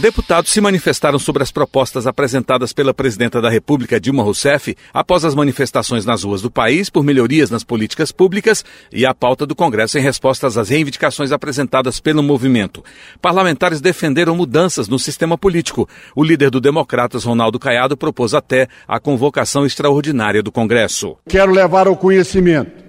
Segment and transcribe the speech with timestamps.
[0.00, 5.34] Deputados se manifestaram sobre as propostas apresentadas pela presidenta da República, Dilma Rousseff, após as
[5.34, 9.98] manifestações nas ruas do país por melhorias nas políticas públicas e a pauta do Congresso
[9.98, 12.84] em respostas às reivindicações apresentadas pelo movimento.
[13.20, 15.88] Parlamentares defenderam mudanças no sistema político.
[16.14, 21.16] O líder do Democratas, Ronaldo Caiado, propôs até a convocação extraordinária do Congresso.
[21.28, 22.84] Quero levar ao conhecimento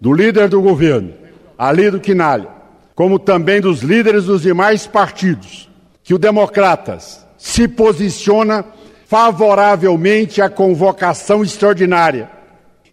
[0.00, 1.14] do líder do governo,
[1.58, 2.48] Alido Quinalha,
[2.94, 5.73] como também dos líderes dos demais partidos
[6.04, 8.64] que o Democratas se posiciona
[9.06, 12.30] favoravelmente à convocação extraordinária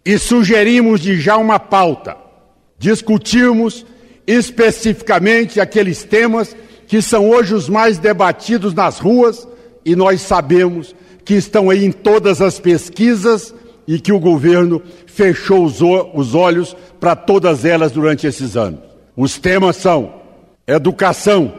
[0.04, 2.16] e sugerimos de já uma pauta.
[2.78, 3.86] Discutirmos
[4.26, 9.46] especificamente aqueles temas que são hoje os mais debatidos nas ruas
[9.84, 13.54] e nós sabemos que estão aí em todas as pesquisas
[13.86, 18.80] e que o governo fechou os, olhos para todas elas durante esses anos.
[19.16, 20.14] Os temas são
[20.66, 21.52] educação,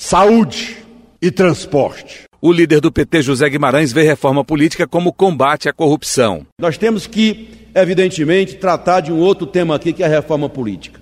[0.00, 0.78] saúde,
[1.20, 2.22] e transporte.
[2.40, 6.46] O líder do PT, José Guimarães, vê reforma política como combate à corrupção.
[6.58, 10.98] Nós temos que, evidentemente, tratar de um outro tema aqui, que é a reforma política.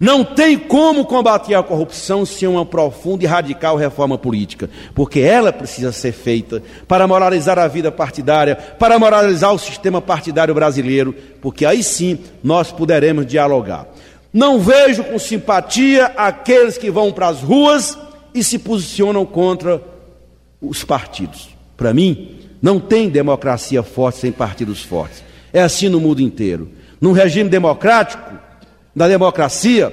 [0.00, 5.52] Não tem como combater a corrupção sem uma profunda e radical reforma política, porque ela
[5.52, 11.66] precisa ser feita para moralizar a vida partidária, para moralizar o sistema partidário brasileiro, porque
[11.66, 13.86] aí sim nós poderemos dialogar.
[14.32, 18.07] Não vejo com simpatia aqueles que vão para as ruas
[18.38, 19.82] e se posicionam contra
[20.60, 21.48] os partidos.
[21.76, 25.22] Para mim, não tem democracia forte sem partidos fortes.
[25.52, 26.70] É assim no mundo inteiro.
[27.00, 28.38] Num regime democrático,
[28.94, 29.92] na democracia,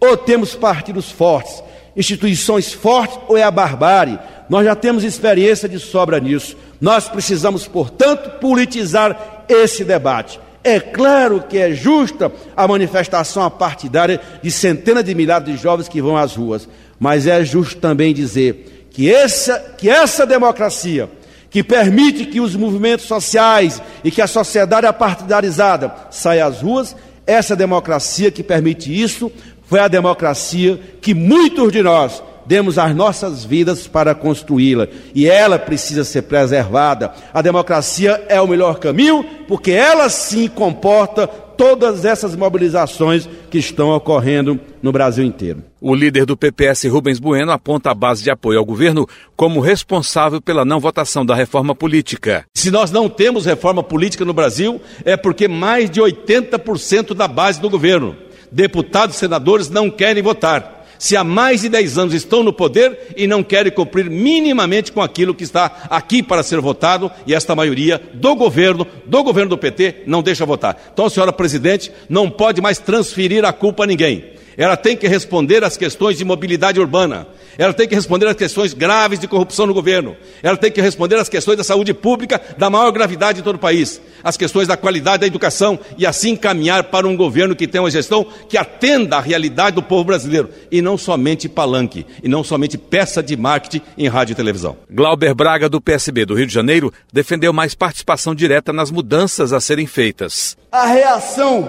[0.00, 1.62] ou temos partidos fortes,
[1.96, 4.18] instituições fortes, ou é a barbárie.
[4.48, 6.56] Nós já temos experiência de sobra nisso.
[6.80, 10.38] Nós precisamos, portanto, politizar esse debate.
[10.62, 16.00] É claro que é justa a manifestação partidária de centenas de milhares de jovens que
[16.00, 16.66] vão às ruas,
[16.98, 21.10] mas é justo também dizer que essa, que essa democracia,
[21.50, 26.96] que permite que os movimentos sociais e que a sociedade apartidarizada saia às ruas,
[27.26, 29.30] essa democracia que permite isso
[29.66, 35.58] foi a democracia que muitos de nós demos as nossas vidas para construí-la e ela
[35.58, 37.12] precisa ser preservada.
[37.32, 43.90] A democracia é o melhor caminho porque ela sim comporta todas essas mobilizações que estão
[43.90, 45.62] ocorrendo no Brasil inteiro.
[45.80, 49.06] O líder do PPS, Rubens Bueno, aponta a base de apoio ao governo
[49.36, 52.44] como responsável pela não votação da reforma política.
[52.52, 57.60] Se nós não temos reforma política no Brasil, é porque mais de 80% da base
[57.60, 58.16] do governo,
[58.50, 63.14] deputados e senadores, não querem votar se há mais de 10 anos estão no poder
[63.16, 67.54] e não querem cumprir minimamente com aquilo que está aqui para ser votado, e esta
[67.54, 70.90] maioria do governo, do governo do PT, não deixa votar.
[70.92, 74.34] Então, senhora presidente, não pode mais transferir a culpa a ninguém.
[74.56, 77.26] Ela tem que responder às questões de mobilidade urbana.
[77.56, 80.16] Ela tem que responder às questões graves de corrupção no governo.
[80.42, 83.60] Ela tem que responder às questões da saúde pública da maior gravidade de todo o
[83.60, 84.00] país.
[84.22, 87.90] As questões da qualidade da educação e assim caminhar para um governo que tenha uma
[87.90, 92.76] gestão que atenda à realidade do povo brasileiro e não somente palanque, e não somente
[92.76, 94.76] peça de marketing em rádio e televisão.
[94.90, 99.60] Glauber Braga, do PSB do Rio de Janeiro, defendeu mais participação direta nas mudanças a
[99.60, 100.56] serem feitas.
[100.72, 101.68] A reação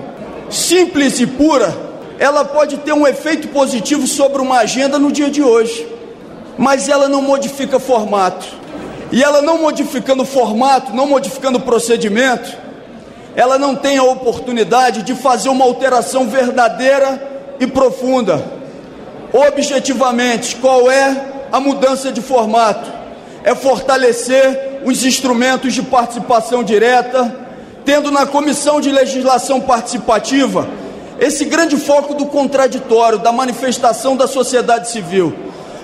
[0.50, 5.42] simples e pura ela pode ter um efeito positivo sobre uma agenda no dia de
[5.42, 5.88] hoje,
[6.58, 8.46] mas ela não modifica formato.
[9.12, 12.58] E ela não modificando formato, não modificando procedimento,
[13.36, 17.22] ela não tem a oportunidade de fazer uma alteração verdadeira
[17.60, 18.44] e profunda.
[19.32, 21.22] Objetivamente, qual é
[21.52, 22.90] a mudança de formato?
[23.44, 27.36] É fortalecer os instrumentos de participação direta,
[27.84, 30.68] tendo na comissão de legislação participativa
[31.20, 35.34] esse grande foco do contraditório, da manifestação da sociedade civil.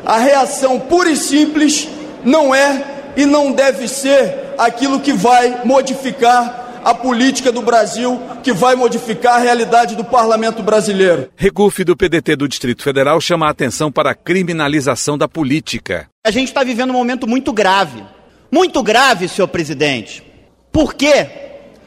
[0.05, 1.87] A reação pura e simples
[2.23, 2.83] não é
[3.15, 9.35] e não deve ser aquilo que vai modificar a política do Brasil, que vai modificar
[9.35, 11.29] a realidade do parlamento brasileiro.
[11.35, 16.09] Regufe do PDT do Distrito Federal chama a atenção para a criminalização da política.
[16.25, 18.03] A gente está vivendo um momento muito grave.
[18.51, 20.23] Muito grave, senhor presidente.
[20.71, 21.27] Por quê?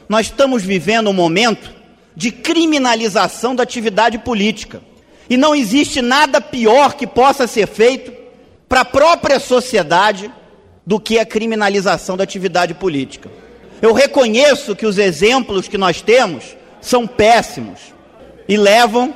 [0.07, 1.74] Nós estamos vivendo um momento
[2.15, 4.81] de criminalização da atividade política.
[5.29, 8.13] E não existe nada pior que possa ser feito
[8.69, 10.31] para a própria sociedade
[10.85, 13.29] do que a criminalização da atividade política.
[13.81, 17.79] Eu reconheço que os exemplos que nós temos são péssimos
[18.47, 19.13] e levam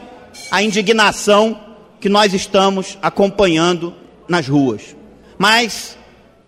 [0.52, 1.60] à indignação
[2.00, 3.94] que nós estamos acompanhando
[4.28, 4.96] nas ruas.
[5.38, 5.98] Mas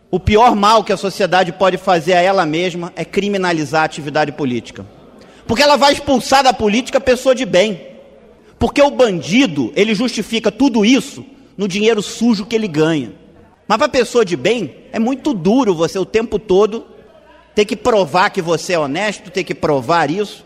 [0.09, 4.31] o pior mal que a sociedade pode fazer a ela mesma é criminalizar a atividade
[4.31, 4.85] política.
[5.51, 7.81] Porque ela vai expulsar da política a pessoa de bem.
[8.57, 11.25] Porque o bandido, ele justifica tudo isso
[11.57, 13.11] no dinheiro sujo que ele ganha.
[13.67, 16.85] Mas para a pessoa de bem, é muito duro você o tempo todo
[17.53, 20.45] ter que provar que você é honesto, ter que provar isso.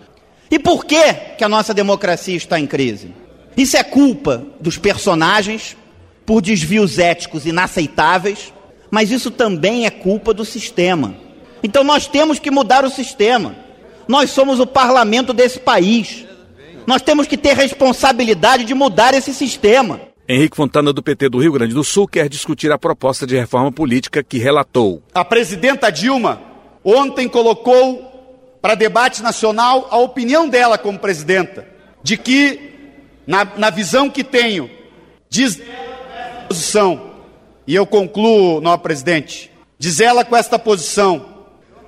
[0.50, 3.14] E por que, que a nossa democracia está em crise?
[3.56, 5.78] Isso é culpa dos personagens
[6.26, 8.52] por desvios éticos inaceitáveis,
[8.90, 11.14] mas isso também é culpa do sistema.
[11.62, 13.65] Então nós temos que mudar o sistema.
[14.08, 16.26] Nós somos o parlamento desse país.
[16.86, 20.00] Nós temos que ter responsabilidade de mudar esse sistema.
[20.28, 23.72] Henrique Fontana, do PT do Rio Grande do Sul, quer discutir a proposta de reforma
[23.72, 25.02] política que relatou.
[25.14, 26.42] A presidenta Dilma
[26.84, 28.16] ontem colocou
[28.62, 31.68] para debate nacional a opinião dela como presidenta,
[32.02, 32.72] de que,
[33.28, 34.70] na, na visão que tenho,
[35.30, 35.62] diz
[36.48, 37.12] posição,
[37.68, 41.35] e eu concluo, não, presidente, diz ela com esta posição: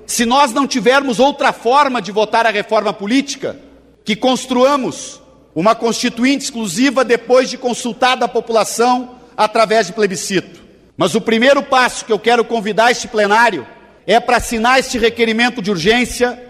[0.08, 3.60] se nós não tivermos outra forma de votar a reforma política,
[4.06, 5.22] que construamos
[5.54, 10.62] uma constituinte exclusiva depois de consultada a população através de plebiscito.
[10.96, 13.68] Mas o primeiro passo que eu quero convidar este plenário
[14.08, 16.42] é para assinar este requerimento de urgência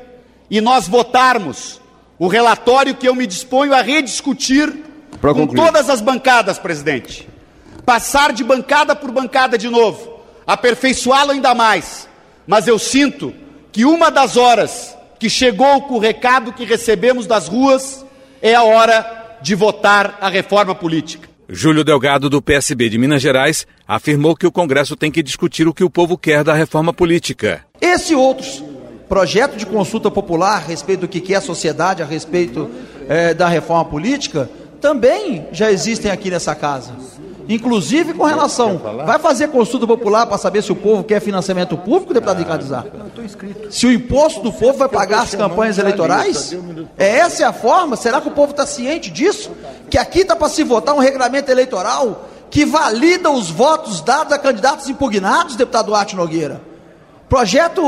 [0.51, 1.81] e nós votarmos
[2.19, 4.71] o relatório que eu me disponho a rediscutir
[5.19, 7.27] com todas as bancadas, presidente.
[7.83, 12.07] Passar de bancada por bancada de novo, aperfeiçoá-lo ainda mais.
[12.45, 13.33] Mas eu sinto
[13.77, 18.03] que uma das horas que chegou com o recado que recebemos das ruas,
[18.41, 21.29] é a hora de votar a reforma política.
[21.47, 25.73] Júlio Delgado, do PSB de Minas Gerais, afirmou que o Congresso tem que discutir o
[25.75, 27.63] que o povo quer da reforma política.
[27.79, 28.63] Esse e outros
[29.07, 32.67] projetos de consulta popular a respeito do que quer a sociedade, a respeito
[33.07, 34.49] é, da reforma política,
[34.81, 36.95] também já existem aqui nessa casa.
[37.49, 38.77] Inclusive com relação.
[39.05, 42.85] Vai fazer consulta popular para saber se o povo quer financiamento público, deputado Ricardo Zar?
[43.69, 46.55] Se o imposto do povo vai pagar as campanhas eleitorais?
[46.97, 47.95] É essa é a forma?
[47.95, 49.51] Será que o povo está ciente disso?
[49.89, 54.39] Que aqui está para se votar um regulamento eleitoral que valida os votos dados a
[54.39, 56.61] candidatos impugnados, deputado Arte Nogueira.
[57.27, 57.81] Projeto,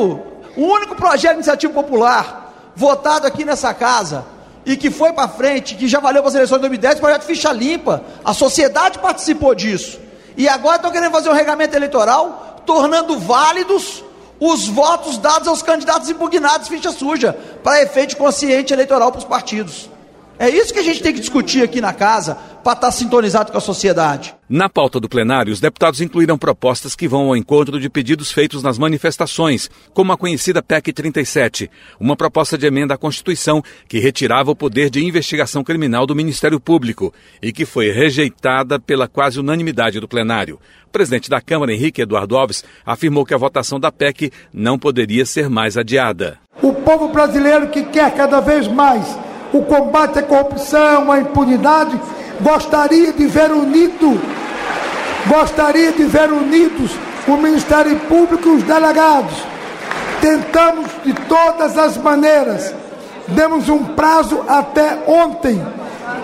[0.58, 4.26] o único projeto de iniciativa popular votado aqui nessa casa
[4.70, 7.52] e que foi para frente, que já valeu para as eleições de 2010, projeto ficha
[7.52, 8.04] limpa.
[8.24, 10.00] A sociedade participou disso.
[10.38, 14.04] E agora estão querendo fazer um regulamento eleitoral, tornando válidos
[14.40, 19.90] os votos dados aos candidatos impugnados, ficha suja, para efeito consciente eleitoral para os partidos.
[20.38, 23.52] É isso que a gente tem que discutir aqui na casa para estar tá sintonizado
[23.52, 24.36] com a sociedade.
[24.50, 28.64] Na pauta do plenário, os deputados incluíram propostas que vão ao encontro de pedidos feitos
[28.64, 31.70] nas manifestações, como a conhecida PEC 37,
[32.00, 36.60] uma proposta de emenda à Constituição que retirava o poder de investigação criminal do Ministério
[36.60, 40.60] Público e que foi rejeitada pela quase unanimidade do plenário.
[40.88, 45.26] O presidente da Câmara, Henrique Eduardo Alves, afirmou que a votação da PEC não poderia
[45.26, 46.40] ser mais adiada.
[46.62, 49.06] O povo brasileiro que quer cada vez mais
[49.54, 52.00] o combate à corrupção, à impunidade,
[52.42, 54.20] gostaria de ver unido,
[55.28, 56.92] gostaria de ver unidos
[57.28, 59.36] o Ministério Público e os delegados.
[60.22, 62.74] Tentamos de todas as maneiras,
[63.28, 65.62] demos um prazo até ontem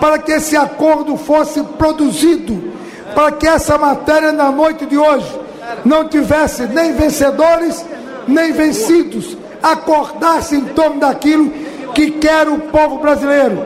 [0.00, 2.72] para que esse acordo fosse produzido,
[3.14, 5.40] para que essa matéria na noite de hoje
[5.84, 7.84] não tivesse nem vencedores
[8.26, 11.50] nem vencidos, acordasse em torno daquilo
[11.94, 13.64] que quer o povo brasileiro.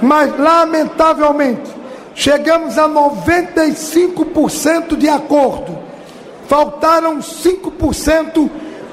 [0.00, 1.70] Mas, lamentavelmente,
[2.14, 5.76] chegamos a 95% de acordo.
[6.46, 8.48] Faltaram 5%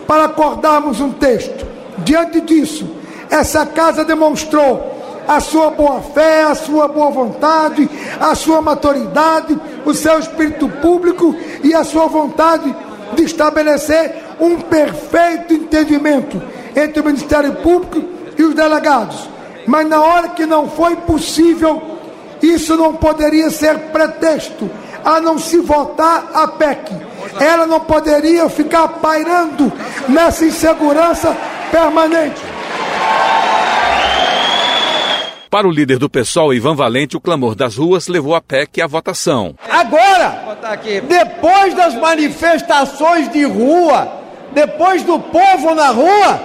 [0.08, 1.68] para acordarmos um texto.
[2.00, 2.90] Diante disso,
[3.30, 4.98] essa casa demonstrou
[5.28, 7.88] a sua boa fé, a sua boa vontade,
[8.20, 12.76] a sua maturidade, o seu espírito público e a sua vontade
[13.14, 16.42] de estabelecer um perfeito entendimento
[16.76, 18.02] entre o Ministério Público
[18.38, 19.30] e os delegados.
[19.68, 21.99] Mas na hora que não foi possível,
[22.42, 24.70] isso não poderia ser pretexto
[25.04, 26.92] a não se votar a PEC.
[27.40, 29.72] Ela não poderia ficar pairando
[30.08, 31.36] nessa insegurança
[31.72, 32.42] permanente.
[35.50, 38.88] Para o líder do PSOL, Ivan Valente, o clamor das ruas levou a PEC à
[38.88, 39.56] votação.
[39.68, 40.44] Agora,
[41.08, 44.12] depois das manifestações de rua,
[44.52, 46.40] depois do povo na rua,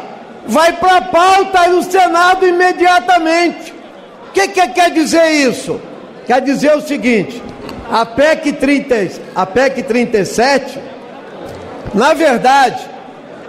[0.47, 3.75] vai para a pauta no Senado imediatamente.
[4.29, 5.79] O que, que quer dizer isso?
[6.26, 7.43] Quer dizer o seguinte:
[7.90, 10.78] a PEC, 30, a PEC 37,
[11.93, 12.85] na verdade,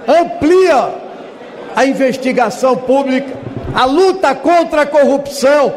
[0.07, 0.93] amplia
[1.75, 3.33] a investigação pública,
[3.73, 5.73] a luta contra a corrupção,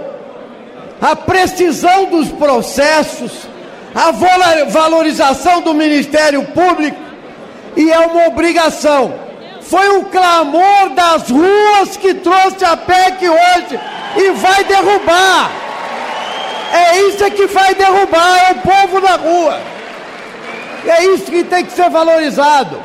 [1.01, 3.49] a precisão dos processos,
[3.95, 4.11] a
[4.69, 6.99] valorização do Ministério Público
[7.77, 9.15] e é uma obrigação.
[9.63, 13.81] Foi o clamor das ruas que trouxe a PEC hoje
[14.17, 15.68] e vai derrubar.
[16.73, 19.61] É isso que vai derrubar, é o povo na rua.
[20.87, 22.81] É isso que tem que ser valorizado.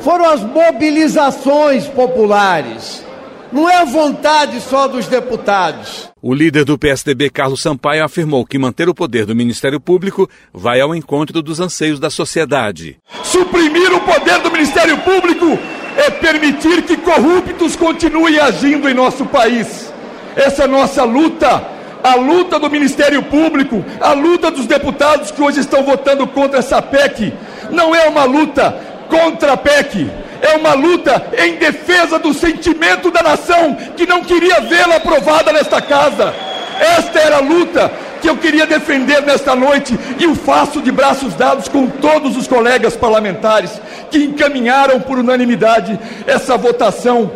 [0.00, 3.04] Foram as mobilizações populares.
[3.52, 6.10] Não é a vontade só dos deputados.
[6.20, 10.80] O líder do PSDB, Carlos Sampaio, afirmou que manter o poder do Ministério Público vai
[10.80, 12.96] ao encontro dos anseios da sociedade.
[13.22, 15.58] Suprimir o poder do Ministério Público
[15.96, 19.92] é permitir que corruptos continuem agindo em nosso país.
[20.34, 21.73] Essa nossa luta
[22.04, 26.82] a luta do Ministério Público, a luta dos deputados que hoje estão votando contra essa
[26.82, 27.32] PEC,
[27.70, 30.10] não é uma luta contra a PEC,
[30.42, 35.80] é uma luta em defesa do sentimento da nação que não queria vê-la aprovada nesta
[35.80, 36.34] casa.
[36.78, 41.34] Esta era a luta que eu queria defender nesta noite e o faço de braços
[41.34, 43.80] dados com todos os colegas parlamentares
[44.10, 47.30] que encaminharam por unanimidade essa votação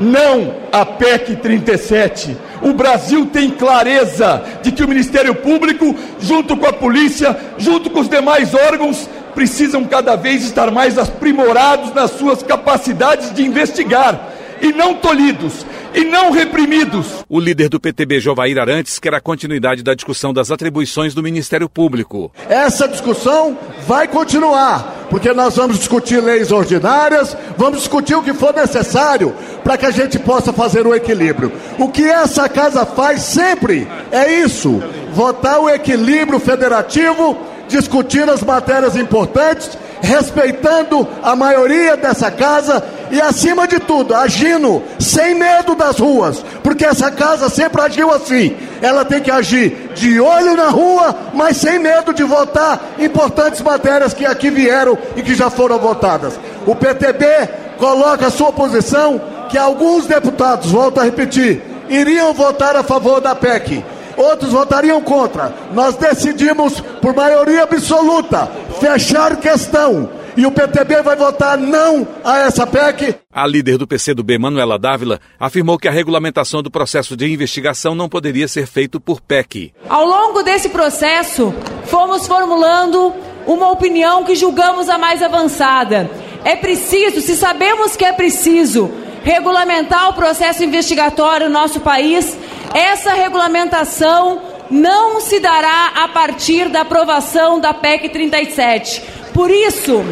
[0.00, 2.36] não a PEC 37.
[2.62, 8.00] O Brasil tem clareza de que o Ministério Público, junto com a polícia, junto com
[8.00, 14.30] os demais órgãos, precisam cada vez estar mais aprimorados nas suas capacidades de investigar
[14.60, 15.64] e não tolhidos
[15.94, 17.24] e não reprimidos.
[17.28, 21.68] O líder do PTB, Jovair Arantes, quer a continuidade da discussão das atribuições do Ministério
[21.68, 22.30] Público.
[22.48, 28.54] Essa discussão vai continuar, porque nós vamos discutir leis ordinárias, vamos discutir o que for
[28.54, 31.52] necessário para que a gente possa fazer o equilíbrio.
[31.78, 34.80] O que essa casa faz sempre é isso:
[35.12, 37.36] votar o equilíbrio federativo,
[37.68, 45.34] discutir as matérias importantes respeitando a maioria dessa casa e, acima de tudo, agindo sem
[45.34, 48.56] medo das ruas, porque essa casa sempre agiu assim.
[48.80, 54.14] Ela tem que agir de olho na rua, mas sem medo de votar importantes matérias
[54.14, 56.38] que aqui vieram e que já foram votadas.
[56.66, 57.48] O PTB
[57.78, 63.34] coloca a sua posição que alguns deputados, volto a repetir, iriam votar a favor da
[63.34, 63.82] PEC
[64.20, 65.52] outros votariam contra.
[65.72, 68.48] Nós decidimos, por maioria absoluta,
[68.78, 70.10] fechar questão.
[70.40, 73.14] E o PTB vai votar não a essa PEC.
[73.30, 78.08] A líder do PCdoB, Manuela Dávila, afirmou que a regulamentação do processo de investigação não
[78.08, 79.74] poderia ser feito por PEC.
[79.86, 81.54] Ao longo desse processo,
[81.84, 83.12] fomos formulando
[83.46, 86.10] uma opinião que julgamos a mais avançada.
[86.42, 88.90] É preciso, se sabemos que é preciso,
[89.22, 92.34] regulamentar o processo investigatório no nosso país,
[92.72, 94.40] essa regulamentação
[94.70, 99.02] não se dará a partir da aprovação da PEC 37.
[99.34, 100.04] Por isso,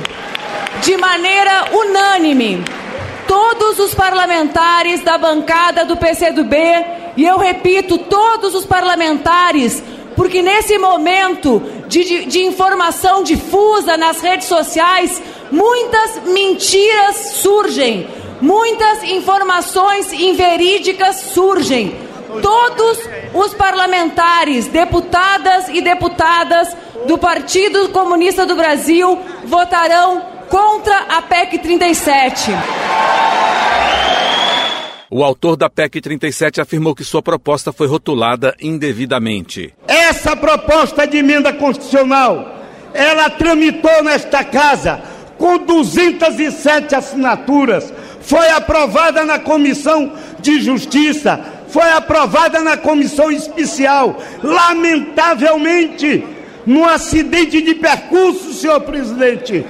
[0.83, 2.65] de maneira unânime,
[3.27, 6.57] todos os parlamentares da bancada do PCdoB,
[7.17, 9.83] e eu repito, todos os parlamentares,
[10.17, 18.09] porque nesse momento de, de, de informação difusa nas redes sociais, muitas mentiras surgem,
[18.41, 22.09] muitas informações inverídicas surgem
[22.43, 22.99] todos
[23.35, 32.51] os parlamentares, deputadas e deputadas do Partido Comunista do Brasil votarão contra a PEC 37.
[35.11, 39.73] O autor da PEC 37 afirmou que sua proposta foi rotulada indevidamente.
[39.87, 42.57] Essa proposta de emenda constitucional,
[42.93, 45.01] ela tramitou nesta casa
[45.39, 54.21] com 207 assinaturas, foi aprovada na Comissão de Justiça, foi aprovada na comissão especial.
[54.43, 56.25] Lamentavelmente,
[56.67, 59.65] num acidente de percurso, senhor presidente,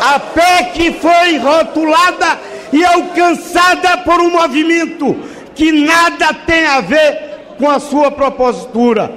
[0.00, 2.38] a PEC foi rotulada
[2.72, 5.16] e alcançada por um movimento
[5.54, 9.12] que nada tem a ver com a sua propositura.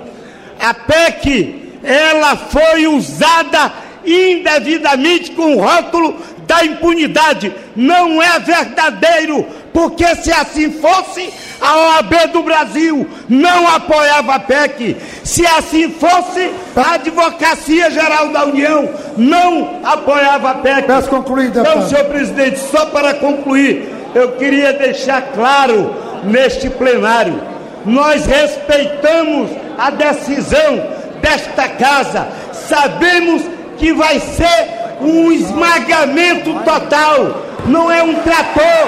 [0.60, 3.72] A PEC, ela foi usada
[4.06, 7.54] indevidamente com o rótulo da impunidade.
[7.76, 14.98] Não é verdadeiro porque se assim fosse, a OAB do Brasil não apoiava a PEC.
[15.24, 20.88] Se assim fosse, a Advocacia Geral da União não apoiava a PEC.
[20.88, 21.78] Peço concluir, deputado.
[21.78, 27.42] Então, senhor presidente, só para concluir, eu queria deixar claro neste plenário,
[27.86, 30.84] nós respeitamos a decisão
[31.22, 33.44] desta casa, sabemos
[33.78, 38.86] que vai ser um esmagamento total não é um trator,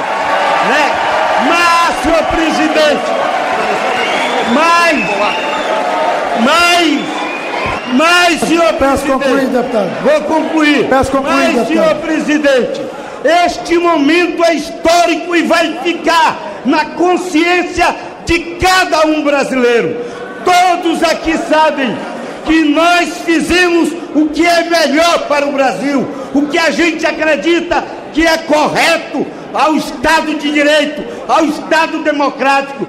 [0.67, 0.91] né?
[1.47, 3.11] Mas, senhor presidente,
[4.53, 5.05] mas,
[6.39, 7.01] mas,
[7.93, 9.89] mas, senhor Peço concluir, deputado.
[10.03, 10.87] Vou concluir.
[10.87, 11.67] Peço concluir, mas, deputado.
[11.67, 12.81] senhor presidente,
[13.45, 19.97] este momento é histórico e vai ficar na consciência de cada um brasileiro.
[20.43, 21.95] Todos aqui sabem
[22.45, 27.83] que nós fizemos o que é melhor para o Brasil, o que a gente acredita
[28.13, 32.87] que é correto ao Estado de Direito, ao Estado democrático.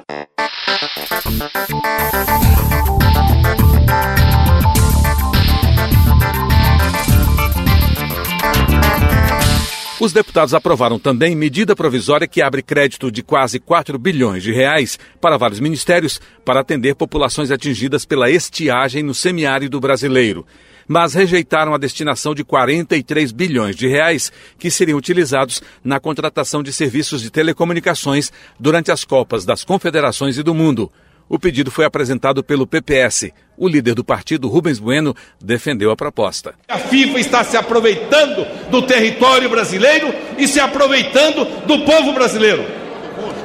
[10.00, 14.99] Os deputados aprovaram também medida provisória que abre crédito de quase 4 bilhões de reais
[15.19, 20.45] para vários ministérios para atender populações atingidas pela estiagem no semiárido brasileiro.
[20.86, 26.72] Mas rejeitaram a destinação de 43 bilhões de reais que seriam utilizados na contratação de
[26.72, 30.90] serviços de telecomunicações durante as Copas das Confederações e do Mundo.
[31.28, 33.32] O pedido foi apresentado pelo PPS.
[33.56, 36.54] O líder do partido, Rubens Bueno, defendeu a proposta.
[36.68, 42.64] A FIFA está se aproveitando do território brasileiro e se aproveitando do povo brasileiro.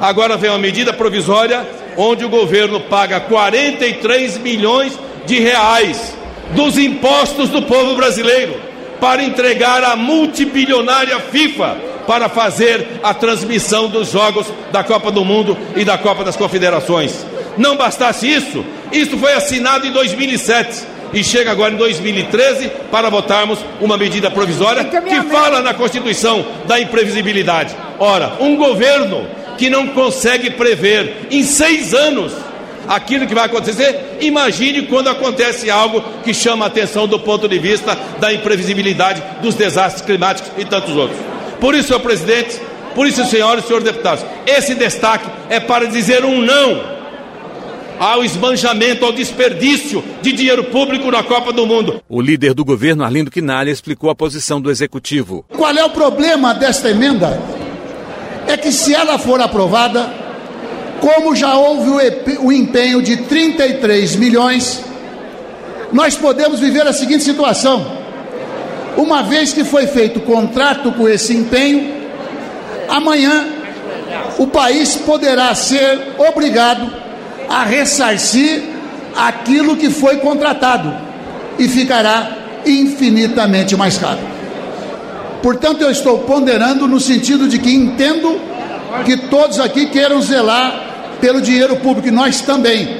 [0.00, 1.66] Agora vem uma medida provisória
[1.96, 6.16] onde o governo paga 43 milhões de reais
[6.54, 8.60] dos impostos do povo brasileiro
[9.00, 11.76] para entregar à multibilionária FIFA
[12.06, 17.24] para fazer a transmissão dos jogos da Copa do Mundo e da Copa das Confederações.
[17.56, 23.58] Não bastasse isso, isso foi assinado em 2007 e chega agora em 2013 para votarmos
[23.80, 27.74] uma medida provisória que fala na Constituição da imprevisibilidade.
[27.98, 29.26] Ora, um governo
[29.58, 32.32] que não consegue prever em seis anos
[32.88, 37.58] aquilo que vai acontecer, imagine quando acontece algo que chama a atenção do ponto de
[37.58, 41.18] vista da imprevisibilidade dos desastres climáticos e tantos outros.
[41.60, 42.60] Por isso, senhor presidente,
[42.94, 47.00] por isso, senhores e senhores deputados, esse destaque é para dizer um não
[48.00, 52.02] ao esbanjamento, ao desperdício de dinheiro público na Copa do Mundo.
[52.08, 55.44] O líder do governo, Arlindo Quinalha, explicou a posição do executivo.
[55.54, 57.38] Qual é o problema desta emenda?
[58.46, 60.10] É que se ela for aprovada,
[61.00, 61.90] como já houve
[62.40, 64.82] o empenho de 33 milhões,
[65.92, 67.86] nós podemos viver a seguinte situação:
[68.96, 71.92] uma vez que foi feito contrato com esse empenho,
[72.88, 73.46] amanhã
[74.38, 76.90] o país poderá ser obrigado
[77.48, 78.62] a ressarcir
[79.16, 80.94] aquilo que foi contratado
[81.58, 84.20] e ficará infinitamente mais caro.
[85.42, 88.40] Portanto, eu estou ponderando no sentido de que entendo
[89.04, 90.89] que todos aqui queiram zelar
[91.20, 92.96] pelo dinheiro público, e nós também.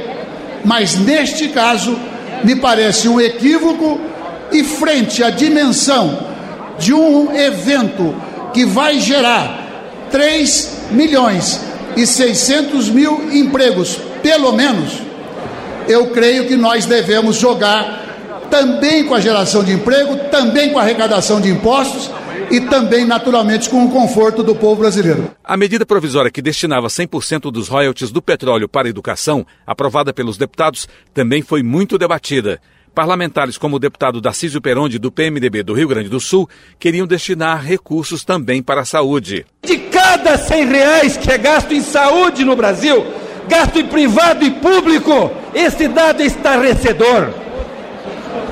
[0.65, 1.99] Mas neste caso,
[2.45, 4.01] me parece um equívoco
[4.53, 6.19] e frente à dimensão
[6.79, 8.15] de um evento
[8.53, 11.61] que vai gerar 3 milhões
[11.97, 14.93] e 600 mil empregos pelo menos,
[15.89, 18.01] eu creio que nós devemos jogar
[18.51, 22.11] também com a geração de emprego, também com a arrecadação de impostos
[22.51, 25.31] e também, naturalmente, com o conforto do povo brasileiro.
[25.45, 30.37] A medida provisória que destinava 100% dos royalties do petróleo para a educação, aprovada pelos
[30.37, 32.61] deputados, também foi muito debatida.
[32.95, 37.65] Parlamentares como o deputado Darcísio Peronde, do PMDB do Rio Grande do Sul, queriam destinar
[37.65, 39.47] recursos também para a saúde.
[39.63, 43.07] De cada 100 reais que é gasto em saúde no Brasil,
[43.49, 47.31] gasto em privado e público, esse dado é estarrecedor.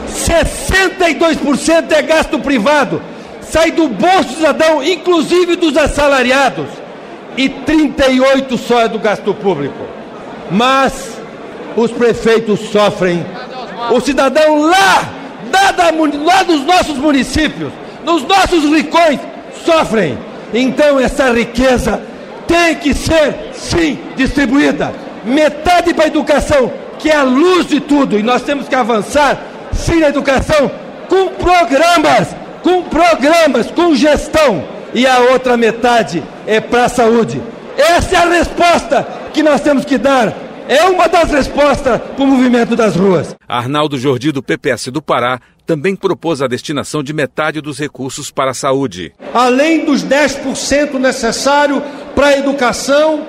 [0.08, 3.02] 62% é gasto privado,
[3.50, 6.66] sai do bolso do cidadão, inclusive dos assalariados,
[7.36, 9.78] e 38% só é do gasto público.
[10.50, 11.18] Mas
[11.76, 13.24] os prefeitos sofrem,
[13.90, 15.08] o cidadão lá,
[16.24, 17.72] lá dos nossos municípios,
[18.04, 19.20] nos nossos ricões,
[19.64, 20.18] sofrem.
[20.52, 22.02] Então essa riqueza
[22.46, 24.92] tem que ser, sim, distribuída.
[25.24, 29.38] Metade para a educação, que é a luz de tudo, e nós temos que avançar,
[29.72, 30.70] sim, na educação,
[31.08, 34.64] com programas, com programas, com gestão.
[34.94, 37.40] E a outra metade é para a saúde.
[37.76, 40.34] Essa é a resposta que nós temos que dar
[40.68, 43.34] é uma das respostas para o movimento das ruas.
[43.48, 48.50] Arnaldo Jordi, do PPS do Pará, também propôs a destinação de metade dos recursos para
[48.50, 49.14] a saúde.
[49.32, 51.82] Além dos 10% necessário
[52.14, 53.26] para a educação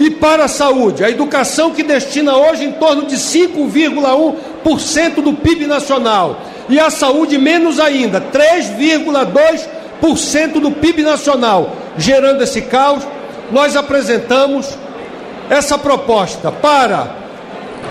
[0.00, 1.04] e para a saúde.
[1.04, 6.40] A educação que destina hoje em torno de 5,1% do PIB nacional.
[6.72, 11.76] E a saúde menos ainda, 3,2% do PIB nacional.
[11.98, 13.06] Gerando esse caos,
[13.50, 14.78] nós apresentamos
[15.50, 17.14] essa proposta para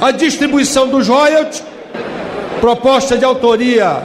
[0.02, 1.64] a distribuição dos royalties,
[2.60, 4.02] proposta de autoria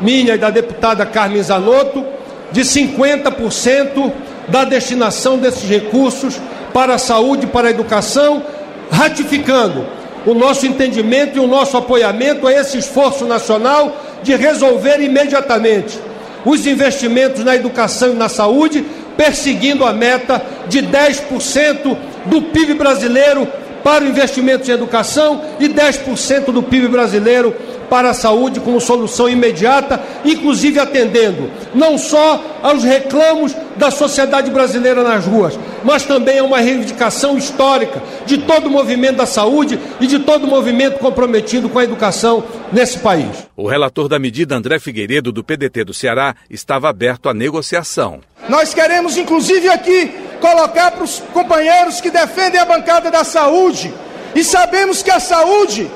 [0.00, 2.06] minha e da deputada Carmen Zanotto,
[2.52, 4.12] de 50%
[4.46, 6.40] da destinação desses recursos
[6.72, 8.44] para a saúde para a educação,
[8.92, 9.84] ratificando
[10.26, 15.98] o nosso entendimento e o nosso apoiamento a esse esforço nacional de resolver imediatamente
[16.44, 18.84] os investimentos na educação e na saúde,
[19.16, 23.46] perseguindo a meta de 10% do PIB brasileiro
[23.82, 27.54] para o investimento em educação e 10% do PIB brasileiro
[27.94, 35.04] para a saúde como solução imediata, inclusive atendendo não só aos reclamos da sociedade brasileira
[35.04, 40.08] nas ruas, mas também a uma reivindicação histórica de todo o movimento da saúde e
[40.08, 43.28] de todo o movimento comprometido com a educação nesse país.
[43.56, 48.18] O relator da medida, André Figueiredo, do PDT do Ceará, estava aberto à negociação.
[48.48, 53.94] Nós queremos, inclusive, aqui colocar para os companheiros que defendem a bancada da saúde,
[54.34, 55.88] e sabemos que a saúde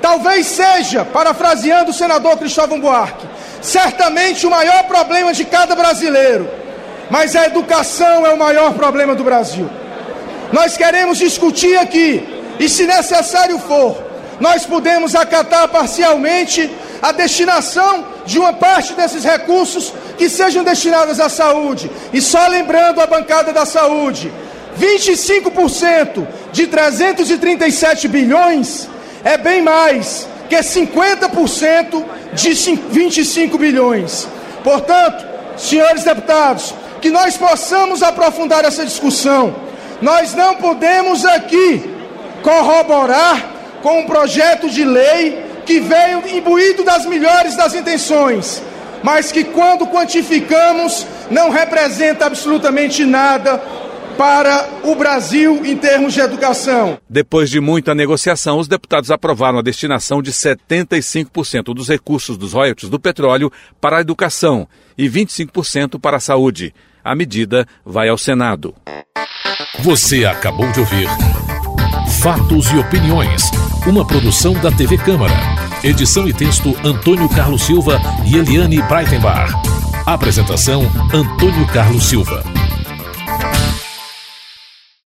[0.00, 3.26] talvez seja, parafraseando o senador Cristóvão Buarque,
[3.60, 6.48] certamente o maior problema de cada brasileiro,
[7.10, 9.68] mas a educação é o maior problema do Brasil.
[10.52, 12.26] Nós queremos discutir aqui,
[12.58, 14.02] e se necessário for,
[14.40, 16.70] nós podemos acatar parcialmente
[17.02, 21.90] a destinação de uma parte desses recursos que sejam destinados à saúde.
[22.12, 24.32] E só lembrando a bancada da saúde,
[24.78, 28.88] 25% de 337 bilhões
[29.24, 32.52] é bem mais que 50% de
[32.90, 34.28] 25 bilhões.
[34.62, 35.24] Portanto,
[35.56, 39.54] senhores deputados, que nós possamos aprofundar essa discussão.
[40.00, 41.94] Nós não podemos aqui
[42.42, 43.42] corroborar
[43.82, 48.62] com um projeto de lei que veio imbuído das melhores das intenções,
[49.02, 53.60] mas que quando quantificamos não representa absolutamente nada
[54.16, 56.98] para o Brasil em termos de educação.
[57.08, 62.90] Depois de muita negociação, os deputados aprovaram a destinação de 75% dos recursos dos royalties
[62.90, 66.74] do petróleo para a educação e 25% para a saúde.
[67.04, 68.74] A medida vai ao Senado.
[69.80, 71.08] Você acabou de ouvir
[72.20, 73.50] Fatos e Opiniões,
[73.86, 75.34] uma produção da TV Câmara.
[75.84, 79.52] Edição e texto Antônio Carlos Silva e Eliane Breitenbach.
[80.06, 82.65] Apresentação Antônio Carlos Silva.